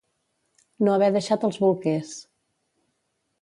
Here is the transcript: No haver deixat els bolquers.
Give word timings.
No 0.87 0.95
haver 0.95 1.09
deixat 1.17 1.45
els 1.49 1.61
bolquers. 1.65 2.15